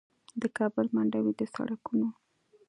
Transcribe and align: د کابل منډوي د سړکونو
د 0.41 0.43
کابل 0.57 0.85
منډوي 0.95 1.33
د 1.39 1.41
سړکونو 1.55 2.07